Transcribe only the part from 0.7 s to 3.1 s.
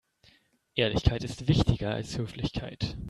Ehrlichkeit ist wichtiger als Höflichkeit.